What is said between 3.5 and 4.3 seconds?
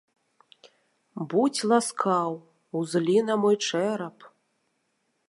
чэрап.